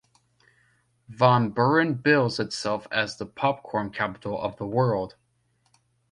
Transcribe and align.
Van 1.09 1.51
Buren 1.51 1.93
bills 1.93 2.39
itself 2.39 2.87
as 2.91 3.17
the 3.17 3.25
Popcorn 3.27 3.91
Capitol 3.91 4.35
of 4.41 4.57
the 4.57 4.65
World. 4.65 5.15